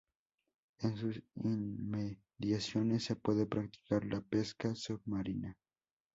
En 0.79 0.97
sus 0.97 1.21
inmediaciones 1.35 3.03
se 3.03 3.15
puede 3.15 3.45
practicar 3.45 4.03
la 4.05 4.19
pesca 4.21 4.73
submarina. 4.73 5.55